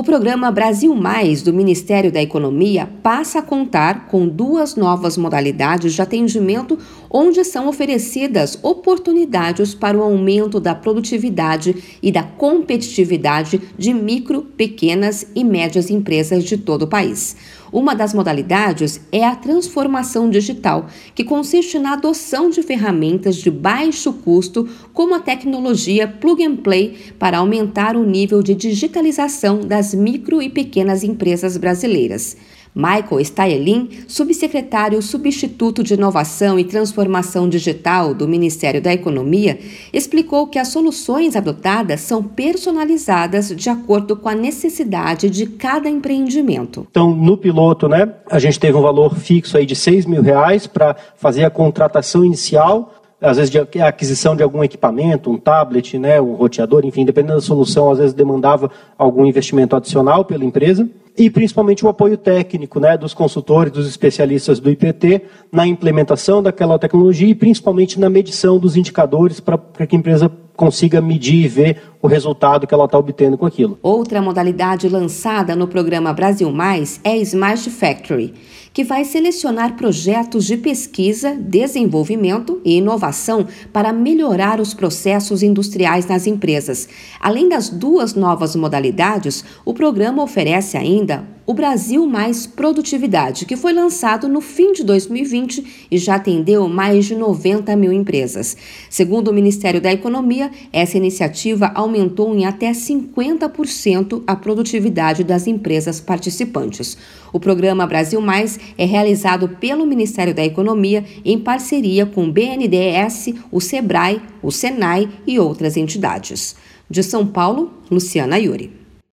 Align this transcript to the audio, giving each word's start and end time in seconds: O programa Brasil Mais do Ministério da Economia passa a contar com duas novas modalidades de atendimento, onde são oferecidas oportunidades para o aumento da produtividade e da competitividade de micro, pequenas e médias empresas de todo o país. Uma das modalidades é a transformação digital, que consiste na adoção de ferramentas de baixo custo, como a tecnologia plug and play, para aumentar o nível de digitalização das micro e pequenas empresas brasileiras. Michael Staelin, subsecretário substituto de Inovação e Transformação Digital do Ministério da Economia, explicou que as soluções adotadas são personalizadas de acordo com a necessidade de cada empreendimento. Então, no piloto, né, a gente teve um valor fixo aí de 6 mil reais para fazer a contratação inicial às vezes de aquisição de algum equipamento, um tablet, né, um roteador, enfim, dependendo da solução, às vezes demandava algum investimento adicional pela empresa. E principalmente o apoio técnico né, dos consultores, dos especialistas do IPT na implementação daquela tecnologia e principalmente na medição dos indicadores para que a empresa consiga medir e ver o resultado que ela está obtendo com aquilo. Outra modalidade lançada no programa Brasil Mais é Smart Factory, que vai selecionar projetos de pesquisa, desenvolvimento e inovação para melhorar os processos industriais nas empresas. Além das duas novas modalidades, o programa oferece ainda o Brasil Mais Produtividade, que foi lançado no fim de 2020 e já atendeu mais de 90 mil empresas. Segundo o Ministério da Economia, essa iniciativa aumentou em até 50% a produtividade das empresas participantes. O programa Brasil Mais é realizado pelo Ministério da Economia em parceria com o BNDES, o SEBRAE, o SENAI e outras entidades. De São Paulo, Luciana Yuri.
O 0.00 0.02
programa 0.02 0.50
Brasil 0.50 0.94
Mais 0.94 1.42
do 1.42 1.52
Ministério 1.52 2.10
da 2.10 2.22
Economia 2.22 2.88
passa 3.02 3.40
a 3.40 3.42
contar 3.42 4.06
com 4.06 4.26
duas 4.26 4.74
novas 4.74 5.18
modalidades 5.18 5.92
de 5.92 6.00
atendimento, 6.00 6.78
onde 7.10 7.44
são 7.44 7.68
oferecidas 7.68 8.58
oportunidades 8.62 9.74
para 9.74 9.98
o 9.98 10.02
aumento 10.02 10.58
da 10.58 10.74
produtividade 10.74 11.98
e 12.02 12.10
da 12.10 12.22
competitividade 12.22 13.60
de 13.76 13.92
micro, 13.92 14.40
pequenas 14.40 15.26
e 15.34 15.44
médias 15.44 15.90
empresas 15.90 16.44
de 16.44 16.56
todo 16.56 16.84
o 16.84 16.88
país. 16.88 17.36
Uma 17.72 17.94
das 17.94 18.12
modalidades 18.12 19.00
é 19.12 19.24
a 19.24 19.36
transformação 19.36 20.28
digital, 20.28 20.86
que 21.14 21.22
consiste 21.22 21.78
na 21.78 21.92
adoção 21.92 22.50
de 22.50 22.62
ferramentas 22.62 23.36
de 23.36 23.50
baixo 23.50 24.12
custo, 24.12 24.68
como 24.92 25.14
a 25.14 25.20
tecnologia 25.20 26.08
plug 26.08 26.44
and 26.44 26.56
play, 26.56 26.96
para 27.18 27.38
aumentar 27.38 27.96
o 27.96 28.04
nível 28.04 28.42
de 28.42 28.54
digitalização 28.54 29.60
das 29.60 29.94
micro 29.94 30.42
e 30.42 30.50
pequenas 30.50 31.04
empresas 31.04 31.56
brasileiras. 31.56 32.36
Michael 32.74 33.20
Staelin, 33.20 33.88
subsecretário 34.06 35.00
substituto 35.02 35.82
de 35.82 35.94
Inovação 35.94 36.58
e 36.58 36.64
Transformação 36.64 37.48
Digital 37.48 38.14
do 38.14 38.28
Ministério 38.28 38.80
da 38.80 38.92
Economia, 38.92 39.58
explicou 39.92 40.46
que 40.46 40.58
as 40.58 40.68
soluções 40.68 41.34
adotadas 41.34 42.00
são 42.00 42.22
personalizadas 42.22 43.48
de 43.48 43.68
acordo 43.68 44.16
com 44.16 44.28
a 44.28 44.34
necessidade 44.34 45.28
de 45.28 45.46
cada 45.46 45.88
empreendimento. 45.88 46.86
Então, 46.90 47.14
no 47.14 47.36
piloto, 47.36 47.88
né, 47.88 48.12
a 48.30 48.38
gente 48.38 48.60
teve 48.60 48.76
um 48.76 48.82
valor 48.82 49.16
fixo 49.16 49.56
aí 49.56 49.66
de 49.66 49.74
6 49.74 50.06
mil 50.06 50.22
reais 50.22 50.66
para 50.66 50.96
fazer 51.16 51.44
a 51.44 51.50
contratação 51.50 52.24
inicial 52.24 52.99
às 53.20 53.36
vezes 53.36 53.50
de 53.50 53.80
aquisição 53.80 54.34
de 54.34 54.42
algum 54.42 54.64
equipamento, 54.64 55.30
um 55.30 55.36
tablet, 55.36 55.98
né, 55.98 56.20
um 56.20 56.34
roteador, 56.34 56.84
enfim, 56.84 57.04
dependendo 57.04 57.34
da 57.34 57.40
solução, 57.40 57.90
às 57.90 57.98
vezes 57.98 58.14
demandava 58.14 58.70
algum 58.96 59.26
investimento 59.26 59.76
adicional 59.76 60.24
pela 60.24 60.44
empresa. 60.44 60.88
E 61.18 61.28
principalmente 61.28 61.84
o 61.84 61.88
apoio 61.88 62.16
técnico 62.16 62.80
né, 62.80 62.96
dos 62.96 63.12
consultores, 63.12 63.72
dos 63.72 63.86
especialistas 63.86 64.58
do 64.58 64.70
IPT 64.70 65.22
na 65.52 65.66
implementação 65.66 66.42
daquela 66.42 66.78
tecnologia 66.78 67.28
e 67.28 67.34
principalmente 67.34 68.00
na 68.00 68.08
medição 68.08 68.58
dos 68.58 68.76
indicadores 68.76 69.38
para 69.38 69.58
que 69.86 69.94
a 69.94 69.98
empresa 69.98 70.32
consiga 70.56 71.00
medir 71.00 71.44
e 71.44 71.48
ver 71.48 71.82
o 72.02 72.06
resultado 72.06 72.66
que 72.66 72.72
ela 72.72 72.86
está 72.86 72.98
obtendo 72.98 73.36
com 73.36 73.44
aquilo. 73.44 73.78
Outra 73.82 74.22
modalidade 74.22 74.88
lançada 74.88 75.54
no 75.54 75.68
programa 75.68 76.12
Brasil 76.12 76.50
Mais 76.50 76.98
é 77.04 77.16
Smart 77.18 77.68
Factory, 77.68 78.32
que 78.72 78.84
vai 78.84 79.04
selecionar 79.04 79.76
projetos 79.76 80.46
de 80.46 80.56
pesquisa, 80.56 81.34
desenvolvimento 81.34 82.60
e 82.64 82.78
inovação 82.78 83.46
para 83.72 83.92
melhorar 83.92 84.60
os 84.60 84.72
processos 84.72 85.42
industriais 85.42 86.06
nas 86.06 86.26
empresas. 86.26 86.88
Além 87.20 87.48
das 87.48 87.68
duas 87.68 88.14
novas 88.14 88.56
modalidades, 88.56 89.44
o 89.64 89.74
programa 89.74 90.22
oferece 90.22 90.76
ainda 90.76 91.24
o 91.50 91.52
Brasil 91.54 92.06
Mais 92.06 92.46
Produtividade, 92.46 93.44
que 93.44 93.56
foi 93.56 93.72
lançado 93.72 94.28
no 94.28 94.40
fim 94.40 94.72
de 94.72 94.84
2020 94.84 95.88
e 95.90 95.98
já 95.98 96.14
atendeu 96.14 96.68
mais 96.68 97.06
de 97.06 97.16
90 97.16 97.74
mil 97.74 97.92
empresas. 97.92 98.56
Segundo 98.88 99.32
o 99.32 99.34
Ministério 99.34 99.80
da 99.80 99.92
Economia, 99.92 100.48
essa 100.72 100.96
iniciativa 100.96 101.72
aumentou 101.90 102.34
em 102.34 102.46
até 102.46 102.70
50% 102.70 104.22
a 104.26 104.36
produtividade 104.36 105.24
das 105.24 105.48
empresas 105.48 106.00
participantes. 106.00 106.96
O 107.32 107.40
programa 107.40 107.86
Brasil 107.86 108.20
Mais 108.20 108.58
é 108.78 108.84
realizado 108.84 109.48
pelo 109.48 109.84
Ministério 109.84 110.34
da 110.34 110.44
Economia 110.44 111.04
em 111.24 111.38
parceria 111.38 112.06
com 112.06 112.24
o 112.24 112.32
BNDES, 112.32 113.34
o 113.50 113.60
SEBRAE, 113.60 114.22
o 114.40 114.52
SENAI 114.52 115.08
e 115.26 115.38
outras 115.38 115.76
entidades. 115.76 116.54
De 116.88 117.02
São 117.02 117.26
Paulo, 117.26 117.72
Luciana 117.90 118.38
Yuri. 118.38 118.79